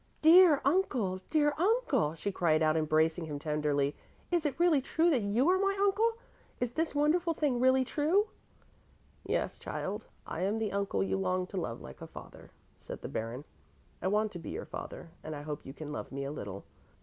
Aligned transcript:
"Dear 0.23 0.61
uncle, 0.65 1.19
dear 1.29 1.53
uncle!" 1.59 2.15
she 2.15 2.31
cried 2.31 2.63
out, 2.63 2.75
embracing 2.75 3.25
him 3.25 3.37
tenderly. 3.37 3.95
"Is 4.31 4.47
it 4.47 4.59
really 4.59 4.81
true 4.81 5.11
that 5.11 5.21
you 5.21 5.47
are 5.47 5.59
my 5.59 5.77
uncle? 5.79 6.13
Is 6.59 6.71
this 6.71 6.95
wonderful 6.95 7.35
thing 7.35 7.59
really 7.59 7.85
true?" 7.85 8.27
"Yes, 9.23 9.59
child, 9.59 10.07
I 10.25 10.41
am 10.41 10.57
the 10.57 10.71
uncle 10.71 11.03
you 11.03 11.17
longed 11.17 11.49
to 11.49 11.57
love 11.57 11.81
like 11.81 12.01
a 12.01 12.07
father," 12.07 12.49
said 12.79 13.03
the 13.03 13.09
Baron. 13.09 13.43
"I 14.01 14.07
want 14.07 14.31
to 14.31 14.39
be 14.39 14.49
your 14.49 14.65
father 14.65 15.11
and 15.23 15.35
I 15.35 15.43
hope 15.43 15.67
you 15.67 15.71
can 15.75 15.91
love 15.91 16.11
me 16.11 16.23
a 16.23 16.31
little. 16.31 16.65